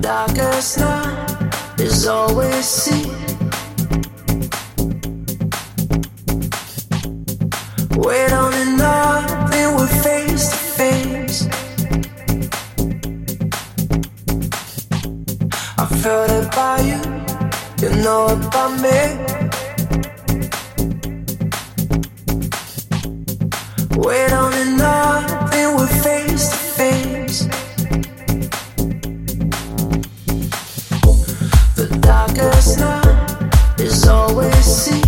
darkest 0.00 0.78
night 0.78 1.80
is 1.80 2.06
always 2.06 2.64
seen. 2.64 3.14
Wait 7.96 8.32
on 8.32 8.52
and 8.54 8.78
nothing, 8.78 9.76
we're 9.76 9.86
face 10.02 10.50
to 10.50 10.56
face. 10.80 11.48
I 15.78 15.86
felt 16.02 16.30
it 16.30 16.50
by 16.54 16.80
you, 16.80 17.00
you 17.82 18.02
know 18.02 18.26
about 18.26 18.80
me. 18.80 19.43
Always 34.34 34.64
seen. 34.64 35.03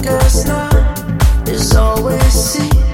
darkest 0.00 0.46
night 0.46 1.48
is 1.48 1.74
always 1.76 2.32
seen. 2.32 2.91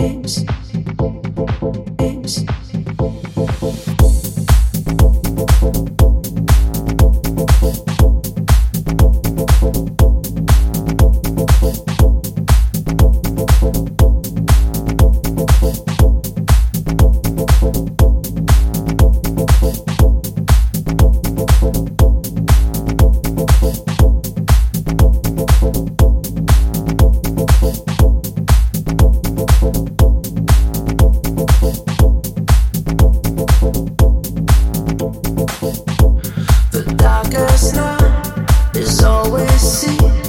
Face, 0.00 0.44
The 35.60 36.94
darkest 36.96 37.74
night 37.74 38.74
is 38.74 39.04
always 39.04 39.50
seen. 39.60 40.19